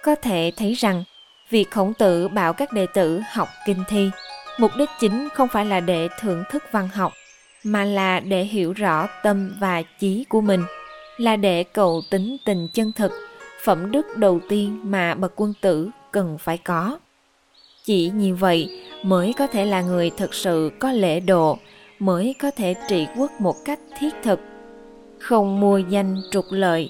Có 0.03 0.15
thể 0.15 0.51
thấy 0.57 0.73
rằng, 0.73 1.03
việc 1.49 1.71
khổng 1.71 1.93
tử 1.93 2.27
bảo 2.27 2.53
các 2.53 2.73
đệ 2.73 2.85
tử 2.93 3.21
học 3.31 3.47
kinh 3.65 3.83
thi, 3.87 4.09
mục 4.59 4.71
đích 4.77 4.89
chính 4.99 5.27
không 5.33 5.47
phải 5.47 5.65
là 5.65 5.79
để 5.79 6.07
thưởng 6.19 6.43
thức 6.51 6.63
văn 6.71 6.89
học, 6.93 7.13
mà 7.63 7.83
là 7.83 8.19
để 8.19 8.43
hiểu 8.43 8.73
rõ 8.73 9.07
tâm 9.23 9.55
và 9.59 9.81
chí 9.99 10.23
của 10.29 10.41
mình, 10.41 10.63
là 11.17 11.35
để 11.35 11.63
cầu 11.63 12.01
tính 12.11 12.37
tình 12.45 12.67
chân 12.73 12.91
thực, 12.95 13.11
phẩm 13.63 13.91
đức 13.91 14.17
đầu 14.17 14.39
tiên 14.49 14.79
mà 14.83 15.15
bậc 15.15 15.33
quân 15.35 15.53
tử 15.61 15.89
cần 16.11 16.37
phải 16.37 16.57
có. 16.57 16.99
Chỉ 17.83 18.09
như 18.09 18.35
vậy 18.35 18.81
mới 19.03 19.33
có 19.37 19.47
thể 19.47 19.65
là 19.65 19.81
người 19.81 20.09
thực 20.09 20.33
sự 20.33 20.71
có 20.79 20.91
lễ 20.91 21.19
độ, 21.19 21.57
mới 21.99 22.35
có 22.41 22.51
thể 22.51 22.75
trị 22.89 23.07
quốc 23.17 23.31
một 23.39 23.55
cách 23.65 23.79
thiết 23.99 24.13
thực, 24.23 24.39
không 25.19 25.59
mua 25.59 25.77
danh 25.77 26.21
trục 26.31 26.45
lợi 26.49 26.89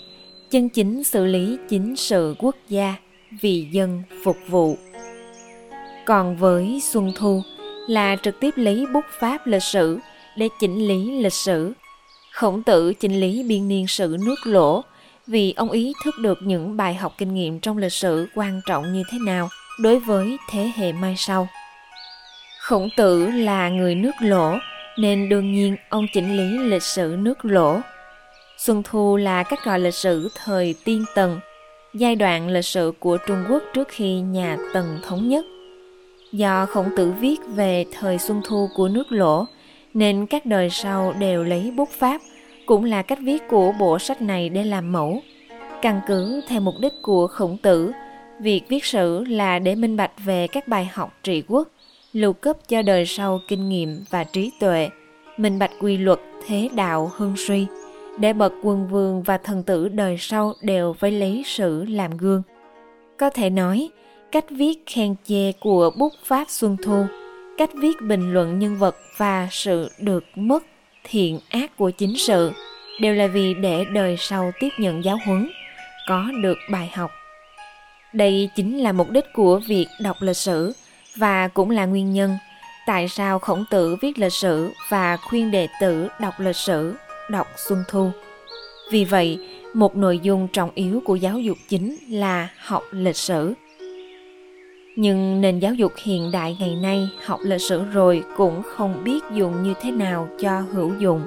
chân 0.51 0.69
chính 0.69 1.03
xử 1.03 1.25
lý 1.25 1.57
chính 1.69 1.95
sự 1.95 2.35
quốc 2.39 2.55
gia 2.69 2.95
vì 3.41 3.67
dân 3.71 4.03
phục 4.23 4.37
vụ. 4.47 4.77
Còn 6.05 6.37
với 6.37 6.81
xuân 6.83 7.11
thu 7.15 7.41
là 7.87 8.15
trực 8.23 8.39
tiếp 8.39 8.53
lấy 8.55 8.85
bút 8.93 9.05
pháp 9.19 9.47
lịch 9.47 9.63
sử 9.63 9.99
để 10.37 10.49
chỉnh 10.59 10.87
lý 10.87 11.21
lịch 11.21 11.33
sử, 11.33 11.73
khổng 12.31 12.63
tử 12.63 12.93
chỉnh 12.93 13.19
lý 13.19 13.43
biên 13.43 13.67
niên 13.67 13.87
sử 13.87 14.17
nước 14.25 14.35
lỗ 14.43 14.83
vì 15.27 15.53
ông 15.57 15.71
ý 15.71 15.93
thức 16.03 16.15
được 16.19 16.37
những 16.41 16.77
bài 16.77 16.93
học 16.93 17.13
kinh 17.17 17.33
nghiệm 17.33 17.59
trong 17.59 17.77
lịch 17.77 17.93
sử 17.93 18.27
quan 18.35 18.61
trọng 18.67 18.93
như 18.93 19.03
thế 19.11 19.17
nào 19.19 19.49
đối 19.79 19.99
với 19.99 20.37
thế 20.49 20.71
hệ 20.75 20.91
mai 20.91 21.15
sau. 21.17 21.47
Khổng 22.59 22.89
tử 22.97 23.27
là 23.31 23.69
người 23.69 23.95
nước 23.95 24.15
lỗ 24.21 24.57
nên 24.97 25.29
đương 25.29 25.51
nhiên 25.51 25.75
ông 25.89 26.05
chỉnh 26.13 26.37
lý 26.37 26.57
lịch 26.57 26.83
sử 26.83 27.15
nước 27.19 27.45
lỗ 27.45 27.79
Xuân 28.65 28.83
Thu 28.83 29.17
là 29.17 29.43
cách 29.43 29.65
gọi 29.65 29.79
lịch 29.79 29.93
sử 29.93 30.29
thời 30.35 30.75
tiên 30.83 31.05
tần, 31.15 31.39
giai 31.93 32.15
đoạn 32.15 32.49
lịch 32.49 32.65
sử 32.65 32.93
của 32.99 33.17
Trung 33.27 33.43
Quốc 33.49 33.63
trước 33.73 33.87
khi 33.87 34.19
nhà 34.19 34.57
Tần 34.73 34.99
thống 35.03 35.29
nhất. 35.29 35.45
Do 36.31 36.65
khổng 36.65 36.89
tử 36.97 37.13
viết 37.19 37.39
về 37.47 37.85
thời 37.91 38.17
Xuân 38.17 38.41
Thu 38.45 38.69
của 38.75 38.87
nước 38.87 39.11
lỗ, 39.11 39.45
nên 39.93 40.25
các 40.25 40.45
đời 40.45 40.69
sau 40.69 41.13
đều 41.19 41.43
lấy 41.43 41.71
bút 41.71 41.89
pháp, 41.89 42.21
cũng 42.65 42.83
là 42.83 43.01
cách 43.01 43.19
viết 43.21 43.43
của 43.49 43.71
bộ 43.79 43.99
sách 43.99 44.21
này 44.21 44.49
để 44.49 44.63
làm 44.63 44.91
mẫu. 44.91 45.21
Căn 45.81 46.01
cứ 46.07 46.41
theo 46.47 46.61
mục 46.61 46.75
đích 46.81 46.93
của 47.01 47.27
khổng 47.27 47.57
tử, 47.57 47.91
việc 48.41 48.61
viết 48.69 48.85
sử 48.85 49.23
là 49.23 49.59
để 49.59 49.75
minh 49.75 49.97
bạch 49.97 50.11
về 50.25 50.47
các 50.47 50.67
bài 50.67 50.89
học 50.93 51.13
trị 51.23 51.43
quốc, 51.47 51.67
lưu 52.13 52.33
cấp 52.33 52.57
cho 52.67 52.81
đời 52.81 53.05
sau 53.05 53.39
kinh 53.47 53.69
nghiệm 53.69 54.03
và 54.09 54.23
trí 54.23 54.51
tuệ, 54.59 54.89
minh 55.37 55.59
bạch 55.59 55.71
quy 55.79 55.97
luật 55.97 56.19
thế 56.47 56.69
đạo 56.75 57.11
hưng 57.15 57.33
suy– 57.37 57.65
để 58.21 58.33
bậc 58.33 58.53
quân 58.63 58.87
vương 58.87 59.23
và 59.23 59.37
thần 59.37 59.63
tử 59.63 59.89
đời 59.89 60.17
sau 60.19 60.53
đều 60.61 60.93
phải 60.93 61.11
lấy 61.11 61.43
sử 61.45 61.85
làm 61.85 62.17
gương. 62.17 62.43
Có 63.17 63.29
thể 63.29 63.49
nói, 63.49 63.89
cách 64.31 64.45
viết 64.49 64.83
khen 64.85 65.15
chê 65.23 65.51
của 65.51 65.91
bút 65.97 66.13
pháp 66.25 66.49
Xuân 66.49 66.77
Thu, 66.83 67.05
cách 67.57 67.69
viết 67.73 68.01
bình 68.01 68.33
luận 68.33 68.59
nhân 68.59 68.77
vật 68.77 68.95
và 69.17 69.47
sự 69.51 69.89
được 69.99 70.23
mất 70.35 70.63
thiện 71.03 71.39
ác 71.49 71.77
của 71.77 71.91
chính 71.91 72.17
sự 72.17 72.51
đều 72.99 73.13
là 73.13 73.27
vì 73.27 73.53
để 73.53 73.85
đời 73.93 74.15
sau 74.19 74.51
tiếp 74.59 74.69
nhận 74.77 75.03
giáo 75.03 75.19
huấn 75.25 75.49
có 76.07 76.25
được 76.43 76.57
bài 76.71 76.91
học 76.93 77.11
đây 78.13 78.49
chính 78.55 78.77
là 78.77 78.91
mục 78.91 79.09
đích 79.09 79.25
của 79.33 79.59
việc 79.67 79.87
đọc 79.99 80.17
lịch 80.19 80.37
sử 80.37 80.73
và 81.15 81.47
cũng 81.47 81.69
là 81.69 81.85
nguyên 81.85 82.13
nhân 82.13 82.37
tại 82.85 83.07
sao 83.07 83.39
khổng 83.39 83.65
tử 83.69 83.95
viết 84.01 84.19
lịch 84.19 84.33
sử 84.33 84.71
và 84.89 85.17
khuyên 85.17 85.51
đệ 85.51 85.67
tử 85.81 86.07
đọc 86.19 86.33
lịch 86.39 86.55
sử 86.55 86.95
đọc 87.31 87.47
xuân 87.67 87.83
thu. 87.87 88.11
Vì 88.91 89.05
vậy, 89.05 89.39
một 89.73 89.95
nội 89.95 90.19
dung 90.19 90.47
trọng 90.47 90.71
yếu 90.75 91.01
của 91.05 91.15
giáo 91.15 91.39
dục 91.39 91.57
chính 91.69 91.97
là 92.09 92.49
học 92.57 92.83
lịch 92.91 93.15
sử. 93.15 93.53
Nhưng 94.95 95.41
nền 95.41 95.59
giáo 95.59 95.73
dục 95.73 95.91
hiện 96.03 96.31
đại 96.31 96.57
ngày 96.59 96.75
nay 96.75 97.09
học 97.25 97.39
lịch 97.43 97.61
sử 97.61 97.83
rồi 97.83 98.23
cũng 98.37 98.61
không 98.63 99.03
biết 99.03 99.19
dùng 99.33 99.63
như 99.63 99.73
thế 99.81 99.91
nào 99.91 100.29
cho 100.39 100.59
hữu 100.59 100.93
dụng. 100.99 101.21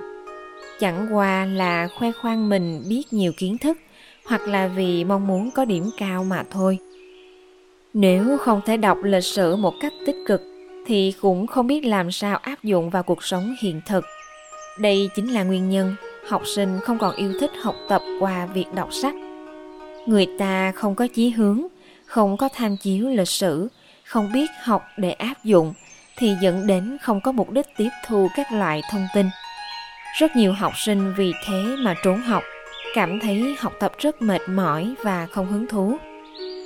Chẳng 0.80 1.14
qua 1.14 1.44
là 1.44 1.88
khoe 1.88 2.12
khoang 2.12 2.48
mình 2.48 2.82
biết 2.88 3.02
nhiều 3.10 3.32
kiến 3.36 3.58
thức, 3.58 3.78
hoặc 4.26 4.48
là 4.48 4.66
vì 4.66 5.04
mong 5.04 5.26
muốn 5.26 5.50
có 5.50 5.64
điểm 5.64 5.90
cao 5.98 6.24
mà 6.24 6.44
thôi. 6.50 6.78
Nếu 7.94 8.38
không 8.38 8.60
thể 8.66 8.76
đọc 8.76 8.98
lịch 9.02 9.24
sử 9.24 9.56
một 9.56 9.74
cách 9.80 9.92
tích 10.06 10.16
cực, 10.26 10.40
thì 10.86 11.12
cũng 11.20 11.46
không 11.46 11.66
biết 11.66 11.84
làm 11.84 12.12
sao 12.12 12.36
áp 12.36 12.64
dụng 12.64 12.90
vào 12.90 13.02
cuộc 13.02 13.24
sống 13.24 13.54
hiện 13.60 13.80
thực 13.86 14.04
đây 14.78 15.10
chính 15.14 15.34
là 15.34 15.42
nguyên 15.42 15.70
nhân 15.70 15.96
học 16.28 16.42
sinh 16.46 16.80
không 16.82 16.98
còn 16.98 17.16
yêu 17.16 17.32
thích 17.40 17.50
học 17.62 17.76
tập 17.88 18.02
qua 18.20 18.46
việc 18.46 18.66
đọc 18.74 18.88
sách. 18.92 19.14
Người 20.06 20.26
ta 20.38 20.72
không 20.72 20.94
có 20.94 21.06
chí 21.14 21.30
hướng, 21.30 21.66
không 22.06 22.36
có 22.36 22.48
tham 22.54 22.76
chiếu 22.76 23.08
lịch 23.08 23.28
sử, 23.28 23.68
không 24.04 24.32
biết 24.32 24.50
học 24.62 24.82
để 24.96 25.10
áp 25.12 25.44
dụng 25.44 25.74
thì 26.16 26.32
dẫn 26.42 26.66
đến 26.66 26.96
không 27.02 27.20
có 27.20 27.32
mục 27.32 27.50
đích 27.50 27.66
tiếp 27.76 27.88
thu 28.06 28.28
các 28.36 28.52
loại 28.52 28.82
thông 28.90 29.06
tin. 29.14 29.26
Rất 30.18 30.36
nhiều 30.36 30.52
học 30.52 30.72
sinh 30.76 31.14
vì 31.16 31.32
thế 31.46 31.62
mà 31.78 31.94
trốn 32.04 32.20
học, 32.20 32.42
cảm 32.94 33.20
thấy 33.20 33.56
học 33.58 33.72
tập 33.80 33.92
rất 33.98 34.22
mệt 34.22 34.40
mỏi 34.48 34.94
và 35.02 35.26
không 35.26 35.46
hứng 35.46 35.66
thú. 35.66 35.96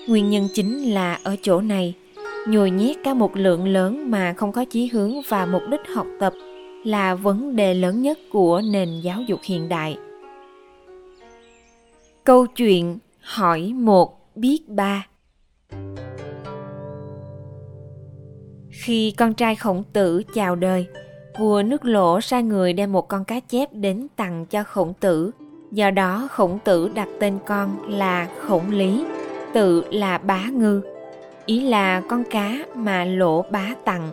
Nguyên 0.08 0.30
nhân 0.30 0.48
chính 0.54 0.94
là 0.94 1.18
ở 1.22 1.36
chỗ 1.42 1.60
này, 1.60 1.94
nhồi 2.46 2.70
nhét 2.70 2.96
cả 3.04 3.14
một 3.14 3.36
lượng 3.36 3.66
lớn 3.68 4.10
mà 4.10 4.34
không 4.36 4.52
có 4.52 4.64
chí 4.64 4.86
hướng 4.86 5.12
và 5.28 5.46
mục 5.46 5.62
đích 5.70 5.80
học 5.94 6.06
tập 6.20 6.32
là 6.84 7.14
vấn 7.14 7.56
đề 7.56 7.74
lớn 7.74 8.02
nhất 8.02 8.18
của 8.32 8.60
nền 8.64 9.00
giáo 9.00 9.22
dục 9.22 9.40
hiện 9.44 9.68
đại. 9.68 9.98
Câu 12.24 12.46
chuyện 12.46 12.98
hỏi 13.20 13.72
một 13.74 14.36
biết 14.36 14.68
ba. 14.68 15.06
Khi 18.70 19.14
con 19.16 19.34
trai 19.34 19.56
khổng 19.56 19.84
tử 19.92 20.22
chào 20.34 20.56
đời, 20.56 20.86
vua 21.38 21.62
nước 21.62 21.84
lỗ 21.84 22.20
sai 22.20 22.42
người 22.42 22.72
đem 22.72 22.92
một 22.92 23.08
con 23.08 23.24
cá 23.24 23.40
chép 23.40 23.68
đến 23.72 24.06
tặng 24.16 24.46
cho 24.46 24.64
khổng 24.64 24.94
tử. 25.00 25.30
Do 25.72 25.90
đó, 25.90 26.28
khổng 26.30 26.58
tử 26.64 26.90
đặt 26.94 27.08
tên 27.20 27.38
con 27.46 27.88
là 27.88 28.28
khổng 28.40 28.70
lý, 28.70 29.04
tự 29.54 29.84
là 29.90 30.18
bá 30.18 30.44
ngư. 30.52 30.82
Ý 31.46 31.60
là 31.60 32.02
con 32.08 32.24
cá 32.30 32.58
mà 32.74 33.04
lỗ 33.04 33.42
bá 33.42 33.74
tặng. 33.84 34.10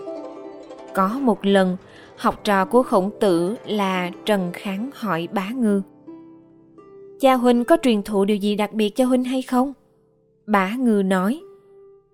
Có 0.94 1.08
một 1.22 1.46
lần 1.46 1.78
học 2.18 2.44
trò 2.44 2.66
của 2.66 2.84
khổng 2.84 3.12
tử 3.20 3.56
là 3.66 4.12
trần 4.26 4.52
kháng 4.54 4.90
hỏi 4.94 5.28
bá 5.32 5.50
ngư. 5.50 5.82
Cha 7.20 7.34
huynh 7.34 7.66
có 7.66 7.78
truyền 7.82 8.04
thụ 8.04 8.26
điều 8.26 8.38
gì 8.38 8.56
đặc 8.56 8.74
biệt 8.74 8.96
cho 8.96 9.06
huynh 9.06 9.24
hay 9.24 9.42
không? 9.42 9.74
Bá 10.46 10.72
ngư 10.80 11.02
nói, 11.06 11.42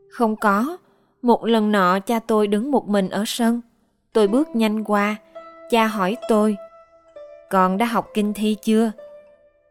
không 0.09 0.35
có. 0.35 0.77
Một 1.21 1.45
lần 1.45 1.71
nọ 1.71 1.99
cha 1.99 2.19
tôi 2.19 2.47
đứng 2.47 2.71
một 2.71 2.87
mình 2.87 3.09
ở 3.09 3.23
sân. 3.27 3.61
Tôi 4.13 4.27
bước 4.27 4.55
nhanh 4.55 4.83
qua. 4.83 5.15
Cha 5.69 5.87
hỏi 5.87 6.17
tôi, 6.29 6.55
con 7.49 7.77
đã 7.77 7.85
học 7.85 8.07
kinh 8.13 8.33
thi 8.33 8.55
chưa? 8.61 8.91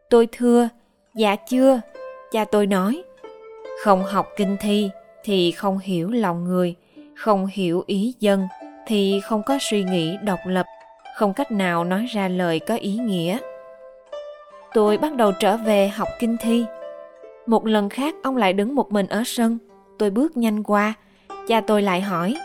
Tôi 0.09 0.27
thưa 0.31 0.69
dạ 1.15 1.35
chưa. 1.35 1.81
Cha 2.31 2.45
tôi 2.45 2.67
nói, 2.67 3.03
không 3.83 4.03
học 4.03 4.27
kinh 4.37 4.57
thi 4.59 4.89
thì 5.23 5.51
không 5.51 5.77
hiểu 5.77 6.09
lòng 6.09 6.43
người, 6.43 6.75
không 7.15 7.45
hiểu 7.51 7.83
ý 7.87 8.15
dân 8.19 8.47
thì 8.91 9.21
không 9.23 9.43
có 9.43 9.57
suy 9.61 9.83
nghĩ 9.83 10.17
độc 10.23 10.39
lập, 10.45 10.65
không 11.15 11.33
cách 11.33 11.51
nào 11.51 11.83
nói 11.83 12.05
ra 12.05 12.27
lời 12.27 12.59
có 12.59 12.75
ý 12.75 12.91
nghĩa. 12.91 13.37
Tôi 14.73 14.97
bắt 14.97 15.15
đầu 15.15 15.31
trở 15.31 15.57
về 15.57 15.87
học 15.87 16.07
kinh 16.19 16.37
thi. 16.37 16.65
Một 17.45 17.65
lần 17.65 17.89
khác, 17.89 18.15
ông 18.23 18.37
lại 18.37 18.53
đứng 18.53 18.75
một 18.75 18.91
mình 18.91 19.07
ở 19.07 19.23
sân. 19.25 19.57
Tôi 19.99 20.09
bước 20.09 20.37
nhanh 20.37 20.63
qua. 20.63 20.93
Cha 21.47 21.61
tôi 21.61 21.81
lại 21.81 22.01
hỏi, 22.01 22.35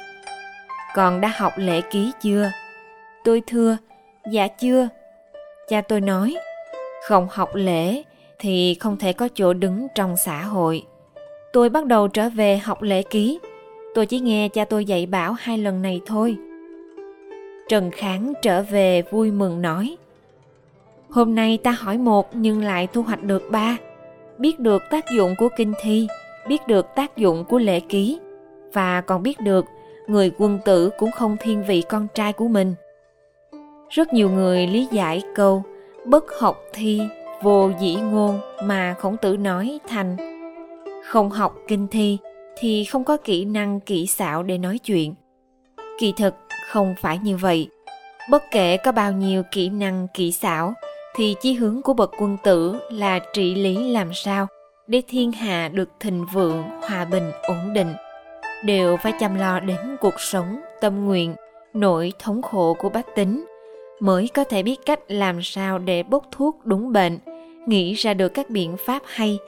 con 0.94 1.20
đã 1.20 1.32
học 1.36 1.52
lễ 1.56 1.80
ký 1.80 2.12
chưa? 2.20 2.50
Tôi 3.24 3.42
thưa 3.46 3.76
dạ 4.30 4.48
chưa. 4.48 4.88
Cha 5.68 5.80
tôi 5.80 6.00
nói, 6.00 6.36
không 7.08 7.28
học 7.30 7.50
lễ 7.54 8.02
thì 8.38 8.76
không 8.80 8.96
thể 8.96 9.12
có 9.12 9.28
chỗ 9.34 9.52
đứng 9.52 9.86
trong 9.94 10.16
xã 10.16 10.42
hội. 10.42 10.82
Tôi 11.52 11.68
bắt 11.68 11.86
đầu 11.86 12.08
trở 12.08 12.28
về 12.28 12.58
học 12.58 12.82
lễ 12.82 13.02
ký 13.02 13.38
tôi 13.96 14.06
chỉ 14.06 14.20
nghe 14.20 14.48
cha 14.48 14.64
tôi 14.64 14.84
dạy 14.84 15.06
bảo 15.06 15.32
hai 15.32 15.58
lần 15.58 15.82
này 15.82 16.00
thôi. 16.06 16.36
Trần 17.68 17.90
kháng 17.90 18.32
trở 18.42 18.62
về 18.62 19.02
vui 19.10 19.30
mừng 19.30 19.62
nói, 19.62 19.96
hôm 21.10 21.34
nay 21.34 21.58
ta 21.62 21.70
hỏi 21.70 21.98
một 21.98 22.36
nhưng 22.36 22.64
lại 22.64 22.88
thu 22.92 23.02
hoạch 23.02 23.22
được 23.22 23.42
ba. 23.50 23.76
Biết 24.38 24.60
được 24.60 24.82
tác 24.90 25.10
dụng 25.10 25.34
của 25.38 25.48
kinh 25.56 25.72
thi, 25.82 26.08
biết 26.48 26.66
được 26.66 26.86
tác 26.94 27.16
dụng 27.16 27.44
của 27.44 27.58
lễ 27.58 27.80
ký, 27.80 28.18
và 28.72 29.00
còn 29.00 29.22
biết 29.22 29.40
được 29.40 29.64
người 30.06 30.32
quân 30.38 30.58
tử 30.64 30.90
cũng 30.98 31.10
không 31.10 31.36
thiên 31.40 31.64
vị 31.64 31.82
con 31.88 32.06
trai 32.14 32.32
của 32.32 32.48
mình. 32.48 32.74
Rất 33.90 34.12
nhiều 34.12 34.30
người 34.30 34.66
lý 34.66 34.88
giải 34.92 35.22
câu, 35.34 35.62
bất 36.04 36.24
học 36.40 36.62
thi, 36.72 37.00
vô 37.42 37.70
dĩ 37.80 37.96
ngôn 37.96 38.40
mà 38.62 38.94
khổng 38.98 39.16
tử 39.16 39.36
nói 39.36 39.80
thành 39.88 40.16
không 41.04 41.30
học 41.30 41.56
kinh 41.68 41.86
thi 41.88 42.18
thì 42.58 42.84
không 42.84 43.04
có 43.04 43.16
kỹ 43.16 43.44
năng, 43.44 43.80
kỹ 43.80 44.06
xảo 44.06 44.42
để 44.42 44.58
nói 44.58 44.78
chuyện. 44.78 45.14
Kỳ 45.98 46.12
thực, 46.16 46.34
không 46.68 46.94
phải 47.00 47.18
như 47.18 47.36
vậy. 47.36 47.68
Bất 48.30 48.42
kể 48.50 48.76
có 48.76 48.92
bao 48.92 49.12
nhiêu 49.12 49.42
kỹ 49.50 49.68
năng, 49.68 50.06
kỹ 50.14 50.32
xảo, 50.32 50.74
thì 51.14 51.34
chí 51.40 51.52
hướng 51.52 51.82
của 51.82 51.94
bậc 51.94 52.10
quân 52.18 52.36
tử 52.44 52.76
là 52.90 53.18
trị 53.32 53.54
lý 53.54 53.88
làm 53.88 54.14
sao 54.14 54.46
để 54.86 55.02
thiên 55.08 55.32
hạ 55.32 55.68
được 55.68 55.88
thịnh 56.00 56.26
vượng, 56.32 56.62
hòa 56.88 57.04
bình, 57.04 57.30
ổn 57.42 57.72
định. 57.74 57.94
Đều 58.64 58.96
phải 58.96 59.12
chăm 59.20 59.34
lo 59.34 59.60
đến 59.60 59.96
cuộc 60.00 60.20
sống, 60.20 60.60
tâm 60.80 61.04
nguyện, 61.04 61.34
nỗi 61.74 62.12
thống 62.18 62.42
khổ 62.42 62.76
của 62.78 62.88
bách 62.88 63.06
tính 63.14 63.44
mới 64.00 64.28
có 64.34 64.44
thể 64.44 64.62
biết 64.62 64.76
cách 64.86 65.00
làm 65.08 65.42
sao 65.42 65.78
để 65.78 66.02
bốc 66.02 66.24
thuốc 66.30 66.56
đúng 66.64 66.92
bệnh, 66.92 67.18
nghĩ 67.66 67.94
ra 67.94 68.14
được 68.14 68.28
các 68.28 68.50
biện 68.50 68.76
pháp 68.86 69.02
hay. 69.06 69.38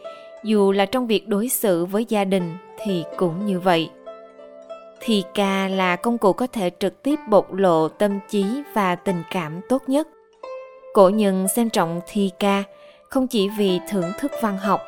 Dù 0.44 0.72
là 0.72 0.86
trong 0.86 1.06
việc 1.06 1.28
đối 1.28 1.48
xử 1.48 1.84
với 1.84 2.04
gia 2.08 2.24
đình 2.24 2.56
thì 2.84 3.04
cũng 3.16 3.46
như 3.46 3.60
vậy. 3.60 3.90
Thì 5.00 5.22
ca 5.34 5.68
là 5.68 5.96
công 5.96 6.18
cụ 6.18 6.32
có 6.32 6.46
thể 6.46 6.70
trực 6.78 7.02
tiếp 7.02 7.18
bộc 7.28 7.52
lộ 7.52 7.88
tâm 7.88 8.18
trí 8.28 8.44
và 8.74 8.94
tình 8.94 9.22
cảm 9.30 9.60
tốt 9.68 9.82
nhất. 9.86 10.08
Cổ 10.94 11.08
nhân 11.08 11.48
xem 11.48 11.70
trọng 11.70 12.00
thi 12.06 12.30
ca 12.38 12.64
không 13.08 13.26
chỉ 13.26 13.48
vì 13.58 13.80
thưởng 13.90 14.10
thức 14.18 14.32
văn 14.42 14.58
học, 14.58 14.80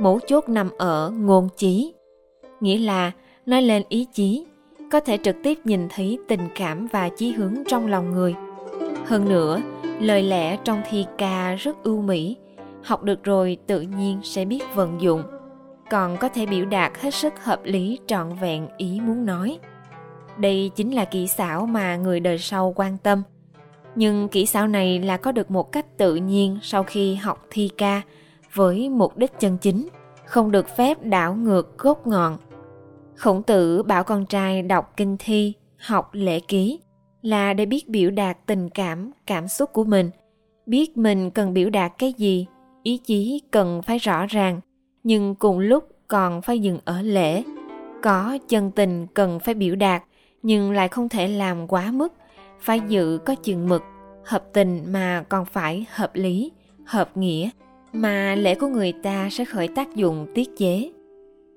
mấu 0.00 0.20
chốt 0.26 0.48
nằm 0.48 0.70
ở 0.78 1.12
ngôn 1.18 1.48
chí. 1.56 1.94
Nghĩa 2.60 2.78
là 2.78 3.12
nói 3.46 3.62
lên 3.62 3.82
ý 3.88 4.06
chí, 4.12 4.46
có 4.92 5.00
thể 5.00 5.18
trực 5.22 5.36
tiếp 5.42 5.58
nhìn 5.64 5.88
thấy 5.88 6.18
tình 6.28 6.48
cảm 6.54 6.86
và 6.86 7.08
chí 7.08 7.32
hướng 7.32 7.54
trong 7.68 7.86
lòng 7.86 8.12
người. 8.12 8.34
Hơn 9.06 9.28
nữa, 9.28 9.60
lời 10.00 10.22
lẽ 10.22 10.56
trong 10.64 10.82
thi 10.90 11.06
ca 11.18 11.54
rất 11.54 11.82
ưu 11.82 12.02
mỹ, 12.02 12.36
học 12.82 13.02
được 13.02 13.24
rồi 13.24 13.58
tự 13.66 13.80
nhiên 13.80 14.20
sẽ 14.22 14.44
biết 14.44 14.62
vận 14.74 15.00
dụng 15.00 15.22
còn 15.90 16.16
có 16.16 16.28
thể 16.28 16.46
biểu 16.46 16.64
đạt 16.64 16.92
hết 17.00 17.14
sức 17.14 17.44
hợp 17.44 17.60
lý, 17.64 17.98
trọn 18.06 18.32
vẹn 18.40 18.68
ý 18.76 19.00
muốn 19.00 19.26
nói. 19.26 19.58
Đây 20.36 20.70
chính 20.76 20.94
là 20.94 21.04
kỹ 21.04 21.26
xảo 21.26 21.66
mà 21.66 21.96
người 21.96 22.20
đời 22.20 22.38
sau 22.38 22.72
quan 22.76 22.98
tâm. 22.98 23.22
Nhưng 23.94 24.28
kỹ 24.28 24.46
xảo 24.46 24.68
này 24.68 24.98
là 24.98 25.16
có 25.16 25.32
được 25.32 25.50
một 25.50 25.72
cách 25.72 25.96
tự 25.96 26.14
nhiên 26.14 26.58
sau 26.62 26.82
khi 26.82 27.14
học 27.14 27.46
thi 27.50 27.70
ca 27.78 28.02
với 28.54 28.88
mục 28.88 29.16
đích 29.16 29.40
chân 29.40 29.58
chính, 29.58 29.88
không 30.24 30.50
được 30.50 30.76
phép 30.76 31.02
đảo 31.02 31.34
ngược 31.34 31.78
gốc 31.78 32.06
ngọn. 32.06 32.36
Khổng 33.16 33.42
tử 33.42 33.82
bảo 33.82 34.04
con 34.04 34.26
trai 34.26 34.62
đọc 34.62 34.92
kinh 34.96 35.16
thi, 35.18 35.52
học 35.78 36.10
lễ 36.12 36.40
ký 36.40 36.80
là 37.22 37.52
để 37.52 37.66
biết 37.66 37.88
biểu 37.88 38.10
đạt 38.10 38.38
tình 38.46 38.70
cảm 38.70 39.10
cảm 39.26 39.48
xúc 39.48 39.70
của 39.72 39.84
mình, 39.84 40.10
biết 40.66 40.96
mình 40.96 41.30
cần 41.30 41.54
biểu 41.54 41.70
đạt 41.70 41.92
cái 41.98 42.12
gì, 42.12 42.46
ý 42.82 42.96
chí 42.96 43.42
cần 43.50 43.82
phải 43.82 43.98
rõ 43.98 44.26
ràng 44.26 44.60
nhưng 45.04 45.34
cùng 45.34 45.58
lúc 45.58 45.88
còn 46.08 46.42
phải 46.42 46.58
dừng 46.58 46.78
ở 46.84 47.02
lễ. 47.02 47.42
Có 48.02 48.38
chân 48.48 48.70
tình 48.70 49.06
cần 49.14 49.40
phải 49.40 49.54
biểu 49.54 49.74
đạt, 49.76 50.02
nhưng 50.42 50.72
lại 50.72 50.88
không 50.88 51.08
thể 51.08 51.28
làm 51.28 51.66
quá 51.68 51.90
mức. 51.92 52.12
Phải 52.60 52.80
giữ 52.88 53.18
có 53.24 53.34
chừng 53.34 53.68
mực, 53.68 53.82
hợp 54.24 54.44
tình 54.52 54.84
mà 54.92 55.24
còn 55.28 55.44
phải 55.44 55.86
hợp 55.90 56.10
lý, 56.14 56.52
hợp 56.84 57.16
nghĩa, 57.16 57.50
mà 57.92 58.34
lễ 58.34 58.54
của 58.54 58.66
người 58.66 58.92
ta 59.02 59.28
sẽ 59.30 59.44
khởi 59.44 59.68
tác 59.68 59.94
dụng 59.94 60.26
tiết 60.34 60.48
chế. 60.56 60.90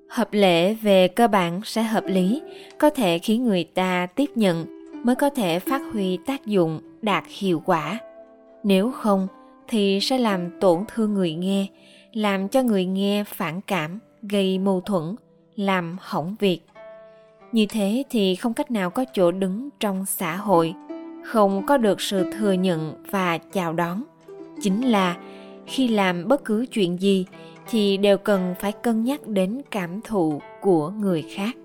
Hợp 0.08 0.28
lễ 0.32 0.74
về 0.74 1.08
cơ 1.08 1.28
bản 1.28 1.60
sẽ 1.64 1.82
hợp 1.82 2.04
lý, 2.06 2.42
có 2.78 2.90
thể 2.90 3.18
khiến 3.18 3.44
người 3.44 3.64
ta 3.64 4.06
tiếp 4.06 4.30
nhận 4.34 4.66
mới 5.04 5.14
có 5.14 5.30
thể 5.30 5.58
phát 5.58 5.82
huy 5.92 6.18
tác 6.26 6.46
dụng 6.46 6.80
đạt 7.02 7.24
hiệu 7.28 7.62
quả. 7.64 7.98
Nếu 8.64 8.92
không 8.92 9.28
thì 9.68 9.98
sẽ 10.02 10.18
làm 10.18 10.60
tổn 10.60 10.84
thương 10.94 11.14
người 11.14 11.34
nghe 11.34 11.66
làm 12.12 12.48
cho 12.48 12.62
người 12.62 12.84
nghe 12.84 13.24
phản 13.24 13.60
cảm, 13.60 13.98
gây 14.22 14.58
mâu 14.58 14.80
thuẫn, 14.80 15.16
làm 15.56 15.96
hỏng 16.00 16.36
việc. 16.38 16.60
Như 17.52 17.66
thế 17.68 18.02
thì 18.10 18.34
không 18.34 18.54
cách 18.54 18.70
nào 18.70 18.90
có 18.90 19.04
chỗ 19.12 19.30
đứng 19.30 19.68
trong 19.80 20.06
xã 20.06 20.36
hội, 20.36 20.74
không 21.24 21.66
có 21.66 21.76
được 21.76 22.00
sự 22.00 22.32
thừa 22.32 22.52
nhận 22.52 23.04
và 23.10 23.38
chào 23.38 23.72
đón. 23.72 24.02
Chính 24.62 24.90
là 24.90 25.16
khi 25.66 25.88
làm 25.88 26.28
bất 26.28 26.44
cứ 26.44 26.66
chuyện 26.72 27.00
gì 27.00 27.26
thì 27.70 27.96
đều 27.96 28.18
cần 28.18 28.54
phải 28.60 28.72
cân 28.72 29.04
nhắc 29.04 29.26
đến 29.26 29.62
cảm 29.70 30.00
thụ 30.00 30.40
của 30.60 30.90
người 30.90 31.22
khác. 31.22 31.56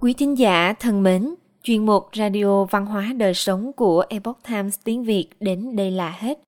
Quý 0.00 0.12
thính 0.12 0.38
giả 0.38 0.74
thân 0.80 1.02
mến, 1.02 1.34
chuyên 1.62 1.86
mục 1.86 2.08
radio 2.16 2.64
văn 2.64 2.86
hóa 2.86 3.12
đời 3.16 3.34
sống 3.34 3.72
của 3.72 4.04
epoch 4.08 4.38
times 4.48 4.78
tiếng 4.84 5.04
việt 5.04 5.28
đến 5.40 5.76
đây 5.76 5.90
là 5.90 6.10
hết 6.10 6.47